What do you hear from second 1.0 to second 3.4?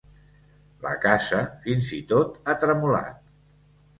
casa fins i tot ha tremolat.